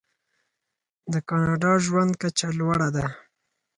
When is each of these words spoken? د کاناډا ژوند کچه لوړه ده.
د 1.13 1.13
کاناډا 1.29 1.73
ژوند 1.85 2.11
کچه 2.21 2.49
لوړه 2.59 2.89
ده. 2.95 3.05